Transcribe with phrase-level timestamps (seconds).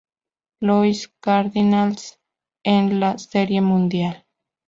[0.61, 2.17] Louis Cardinals
[2.63, 4.25] en la Serie Mundial.